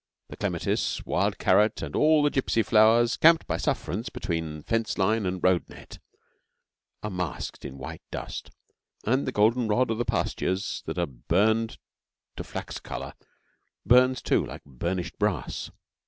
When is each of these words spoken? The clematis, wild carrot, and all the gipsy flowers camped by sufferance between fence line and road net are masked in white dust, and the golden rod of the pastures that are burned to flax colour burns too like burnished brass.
The 0.29 0.35
clematis, 0.35 1.05
wild 1.05 1.37
carrot, 1.37 1.83
and 1.83 1.95
all 1.95 2.23
the 2.23 2.31
gipsy 2.31 2.63
flowers 2.63 3.17
camped 3.17 3.45
by 3.45 3.57
sufferance 3.57 4.09
between 4.09 4.63
fence 4.63 4.97
line 4.97 5.27
and 5.27 5.43
road 5.43 5.69
net 5.69 5.99
are 7.03 7.11
masked 7.11 7.63
in 7.63 7.77
white 7.77 8.01
dust, 8.09 8.49
and 9.05 9.27
the 9.27 9.31
golden 9.31 9.67
rod 9.67 9.91
of 9.91 9.99
the 9.99 10.03
pastures 10.03 10.81
that 10.87 10.97
are 10.97 11.05
burned 11.05 11.77
to 12.35 12.43
flax 12.43 12.79
colour 12.79 13.13
burns 13.85 14.23
too 14.23 14.43
like 14.43 14.63
burnished 14.63 15.19
brass. 15.19 15.69